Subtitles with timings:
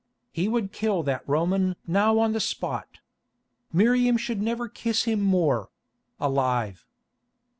[0.31, 3.01] He would kill that Roman now on the spot.
[3.71, 6.87] Miriam should never kiss him more—alive.